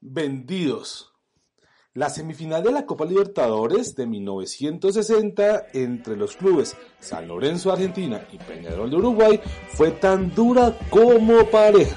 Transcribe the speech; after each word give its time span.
vendidos. 0.00 1.12
La 1.94 2.10
semifinal 2.10 2.62
de 2.62 2.70
la 2.70 2.86
Copa 2.86 3.04
Libertadores 3.04 3.96
de 3.96 4.06
1960 4.06 5.66
entre 5.72 6.16
los 6.16 6.36
clubes 6.36 6.76
San 7.00 7.26
Lorenzo 7.26 7.72
Argentina 7.72 8.24
y 8.30 8.38
Peñarol 8.38 8.90
de 8.90 8.96
Uruguay 8.96 9.40
fue 9.70 9.90
tan 9.90 10.34
dura 10.34 10.78
como 10.90 11.44
pareja. 11.50 11.96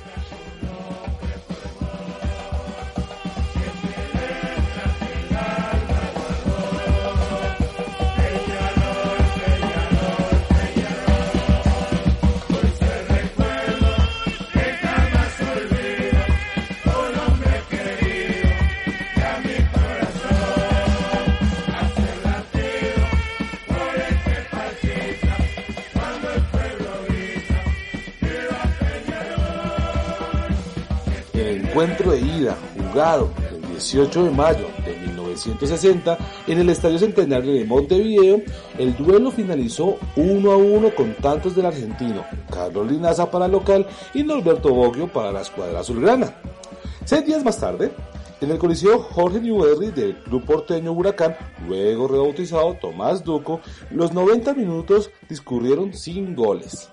Encuentro 31.72 32.12
de 32.12 32.20
ida, 32.20 32.58
jugado 32.78 33.32
el 33.50 33.62
18 33.70 34.26
de 34.26 34.32
mayo 34.32 34.68
de 34.86 34.94
1960 35.08 36.18
en 36.48 36.60
el 36.60 36.70
Estadio 36.70 37.00
Centenario 37.00 37.54
de 37.54 37.64
Montevideo, 37.64 38.42
el 38.78 38.96
duelo 38.98 39.32
finalizó 39.32 39.98
1 40.18 40.52
a 40.52 40.58
1 40.58 40.94
con 40.94 41.14
tantos 41.16 41.56
del 41.56 41.68
argentino 41.68 42.26
Carlos 42.52 42.92
Linaza 42.92 43.32
para 43.32 43.46
el 43.46 43.54
local 43.54 43.88
y 44.14 44.22
Norberto 44.22 44.74
Boggio 44.74 45.08
para 45.08 45.32
la 45.32 45.42
escuadra 45.42 45.80
azulgrana. 45.80 46.36
Seis 47.06 47.26
días 47.26 47.44
más 47.46 47.58
tarde, 47.58 47.94
en 48.42 48.52
el 48.52 48.58
Coliseo 48.58 49.00
Jorge 49.00 49.40
Newberry 49.40 49.92
del 49.92 50.18
club 50.18 50.44
porteño 50.44 50.92
Huracán, 50.92 51.38
luego 51.70 52.10
rebautizado 52.10 52.74
Tomás 52.82 53.24
Duco, 53.24 53.62
los 53.92 54.12
90 54.12 54.56
minutos 54.56 55.10
discurrieron 55.30 55.94
sin 55.94 56.36
goles. 56.36 56.90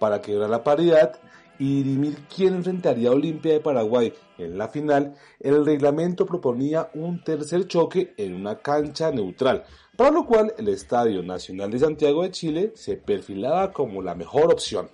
Para 0.00 0.20
quebrar 0.20 0.50
la 0.50 0.64
paridad 0.64 1.20
y 1.60 1.82
dirimir 1.82 2.16
quién 2.34 2.54
enfrentaría 2.54 3.10
a 3.10 3.12
Olimpia 3.12 3.52
de 3.52 3.60
Paraguay 3.60 4.12
en 4.38 4.56
la 4.56 4.68
final, 4.68 5.14
el 5.38 5.64
reglamento 5.64 6.24
proponía 6.24 6.90
un 6.94 7.22
tercer 7.22 7.68
choque 7.68 8.14
en 8.16 8.34
una 8.34 8.58
cancha 8.58 9.12
neutral, 9.12 9.64
para 9.96 10.10
lo 10.10 10.24
cual 10.24 10.54
el 10.56 10.68
Estadio 10.68 11.22
Nacional 11.22 11.70
de 11.70 11.78
Santiago 11.78 12.22
de 12.22 12.30
Chile 12.30 12.72
se 12.74 12.96
perfilaba 12.96 13.72
como 13.72 14.00
la 14.02 14.14
mejor 14.14 14.50
opción. 14.50 14.88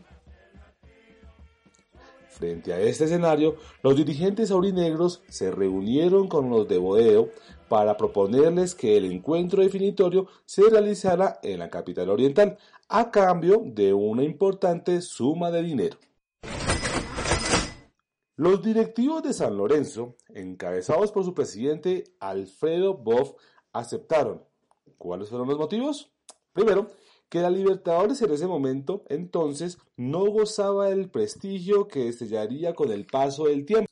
Frente 2.28 2.74
a 2.74 2.80
este 2.80 3.04
escenario, 3.04 3.56
los 3.82 3.96
dirigentes 3.96 4.50
aurinegros 4.50 5.22
se 5.28 5.50
reunieron 5.50 6.28
con 6.28 6.50
los 6.50 6.68
de 6.68 6.76
Bodeo 6.76 7.30
para 7.68 7.96
proponerles 7.96 8.74
que 8.74 8.96
el 8.96 9.06
encuentro 9.06 9.62
definitorio 9.62 10.26
se 10.44 10.68
realizara 10.68 11.38
en 11.42 11.60
la 11.60 11.70
capital 11.70 12.10
oriental, 12.10 12.58
a 12.88 13.10
cambio 13.10 13.62
de 13.64 13.92
una 13.92 14.22
importante 14.22 15.00
suma 15.00 15.50
de 15.50 15.62
dinero. 15.62 15.98
Los 18.36 18.62
directivos 18.62 19.22
de 19.22 19.32
San 19.32 19.56
Lorenzo, 19.56 20.16
encabezados 20.28 21.10
por 21.10 21.24
su 21.24 21.34
presidente 21.34 22.04
Alfredo 22.20 22.94
Boff, 22.94 23.32
aceptaron. 23.72 24.44
¿Cuáles 24.98 25.30
fueron 25.30 25.48
los 25.48 25.58
motivos? 25.58 26.12
Primero, 26.52 26.88
que 27.28 27.40
la 27.40 27.50
Libertadores 27.50 28.22
en 28.22 28.30
ese 28.32 28.46
momento 28.46 29.02
entonces 29.08 29.78
no 29.96 30.26
gozaba 30.26 30.90
del 30.90 31.10
prestigio 31.10 31.88
que 31.88 32.08
estellaría 32.08 32.74
con 32.74 32.92
el 32.92 33.06
paso 33.06 33.46
del 33.46 33.64
tiempo. 33.64 33.90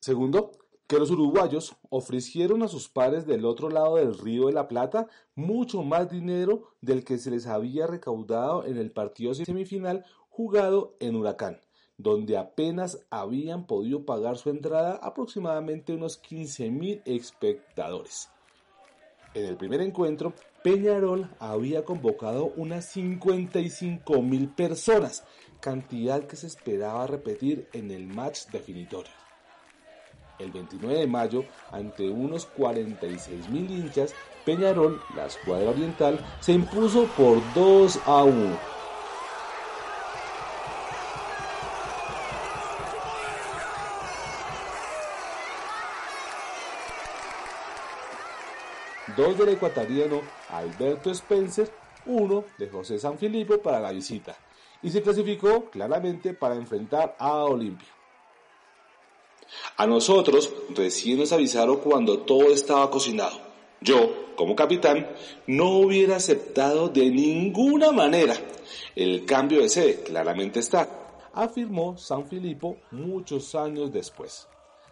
Segundo, 0.00 0.52
que 0.88 0.98
los 0.98 1.10
uruguayos 1.10 1.76
ofrecieron 1.90 2.62
a 2.62 2.68
sus 2.68 2.88
pares 2.88 3.26
del 3.26 3.44
otro 3.44 3.68
lado 3.68 3.96
del 3.96 4.18
río 4.18 4.46
de 4.46 4.54
la 4.54 4.68
Plata 4.68 5.06
mucho 5.34 5.82
más 5.82 6.10
dinero 6.10 6.70
del 6.80 7.04
que 7.04 7.18
se 7.18 7.30
les 7.30 7.46
había 7.46 7.86
recaudado 7.86 8.64
en 8.64 8.78
el 8.78 8.90
partido 8.90 9.34
semifinal 9.34 10.06
jugado 10.30 10.96
en 10.98 11.14
Huracán, 11.14 11.60
donde 11.98 12.38
apenas 12.38 13.04
habían 13.10 13.66
podido 13.66 14.06
pagar 14.06 14.38
su 14.38 14.48
entrada 14.48 14.98
aproximadamente 15.02 15.92
unos 15.92 16.22
15.000 16.22 17.02
espectadores. 17.04 18.30
En 19.34 19.44
el 19.44 19.58
primer 19.58 19.82
encuentro, 19.82 20.32
Peñarol 20.64 21.28
había 21.38 21.84
convocado 21.84 22.50
unas 22.56 22.96
55.000 22.96 24.54
personas, 24.54 25.24
cantidad 25.60 26.26
que 26.26 26.36
se 26.36 26.46
esperaba 26.46 27.06
repetir 27.06 27.68
en 27.74 27.90
el 27.90 28.06
match 28.06 28.46
definitorio. 28.46 29.27
El 30.38 30.52
29 30.52 31.00
de 31.00 31.06
mayo, 31.06 31.44
ante 31.72 32.08
unos 32.08 32.48
46.000 32.56 33.70
hinchas, 33.70 34.14
Peñarol, 34.44 35.02
la 35.16 35.26
escuadra 35.26 35.70
oriental, 35.70 36.24
se 36.40 36.52
impuso 36.52 37.06
por 37.16 37.42
2 37.54 38.00
a 38.06 38.22
1. 38.24 38.58
Dos 49.16 49.36
del 49.36 49.48
ecuatoriano 49.48 50.20
Alberto 50.50 51.10
Spencer, 51.10 51.68
uno 52.06 52.44
de 52.56 52.68
José 52.68 53.00
Sanfilippo 53.00 53.58
para 53.58 53.80
la 53.80 53.90
visita, 53.90 54.36
y 54.80 54.90
se 54.90 55.02
clasificó 55.02 55.68
claramente 55.70 56.34
para 56.34 56.54
enfrentar 56.54 57.16
a 57.18 57.44
Olimpia. 57.44 57.97
A 59.76 59.86
nosotros 59.86 60.52
recién 60.70 61.18
nos 61.18 61.32
avisaron 61.32 61.78
cuando 61.78 62.20
todo 62.20 62.52
estaba 62.52 62.90
cocinado. 62.90 63.38
Yo, 63.80 64.34
como 64.36 64.56
capitán, 64.56 65.08
no 65.46 65.78
hubiera 65.78 66.16
aceptado 66.16 66.88
de 66.88 67.10
ninguna 67.10 67.92
manera. 67.92 68.34
El 68.94 69.24
cambio 69.24 69.60
de 69.60 69.68
sede 69.68 70.02
claramente 70.02 70.60
está, 70.60 70.88
afirmó 71.32 71.96
San 71.96 72.26
Filipo 72.26 72.78
muchos 72.90 73.54
años 73.54 73.92
después. 73.92 74.48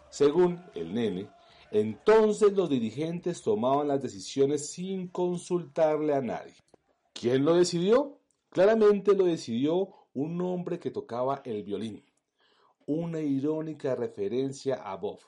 Según 0.08 0.64
el 0.74 0.94
nene, 0.94 1.28
entonces 1.70 2.52
los 2.52 2.70
dirigentes 2.70 3.42
tomaban 3.42 3.88
las 3.88 4.00
decisiones 4.00 4.70
sin 4.70 5.08
consultarle 5.08 6.14
a 6.14 6.20
nadie. 6.20 6.54
¿Quién 7.12 7.44
lo 7.44 7.56
decidió? 7.56 8.18
Claramente 8.50 9.14
lo 9.14 9.24
decidió 9.24 9.88
un 10.14 10.40
hombre 10.40 10.78
que 10.78 10.90
tocaba 10.90 11.42
el 11.44 11.62
violín 11.64 12.02
una 12.86 13.20
irónica 13.20 13.94
referencia 13.94 14.76
a 14.76 14.96
Bob, 14.96 15.18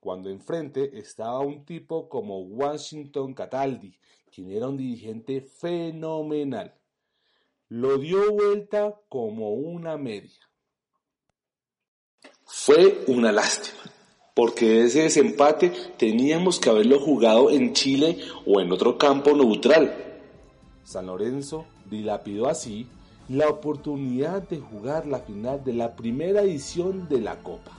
cuando 0.00 0.30
enfrente 0.30 0.98
estaba 0.98 1.40
un 1.40 1.64
tipo 1.64 2.08
como 2.08 2.40
Washington 2.40 3.34
Cataldi, 3.34 3.98
quien 4.34 4.50
era 4.50 4.68
un 4.68 4.76
dirigente 4.76 5.42
fenomenal. 5.42 6.74
Lo 7.68 7.98
dio 7.98 8.32
vuelta 8.32 9.00
como 9.08 9.52
una 9.52 9.96
media. 9.96 10.48
Fue 12.44 13.04
una 13.08 13.32
lástima, 13.32 13.80
porque 14.34 14.84
ese 14.84 15.02
desempate 15.02 15.72
teníamos 15.96 16.60
que 16.60 16.70
haberlo 16.70 17.00
jugado 17.00 17.50
en 17.50 17.72
Chile 17.72 18.18
o 18.46 18.60
en 18.60 18.70
otro 18.70 18.98
campo 18.98 19.34
neutral. 19.34 20.20
San 20.84 21.06
Lorenzo 21.06 21.66
dilapidó 21.88 22.48
así 22.48 22.86
la 23.28 23.48
oportunidad 23.48 24.48
de 24.48 24.58
jugar 24.60 25.06
la 25.06 25.20
final 25.20 25.62
de 25.64 25.72
la 25.72 25.94
primera 25.94 26.42
edición 26.42 27.08
de 27.08 27.20
la 27.20 27.36
Copa. 27.36 27.72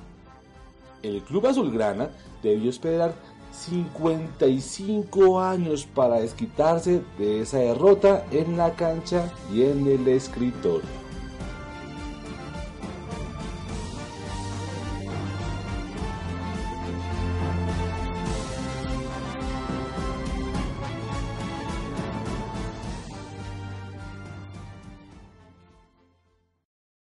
El 1.02 1.22
club 1.22 1.48
azulgrana 1.48 2.10
debió 2.42 2.70
esperar 2.70 3.14
55 3.52 5.40
años 5.40 5.86
para 5.86 6.20
desquitarse 6.20 7.02
de 7.18 7.42
esa 7.42 7.60
derrota 7.60 8.26
en 8.32 8.58
la 8.58 8.74
cancha 8.76 9.32
y 9.54 9.64
en 9.64 9.86
el 9.86 10.08
escritorio. 10.08 11.03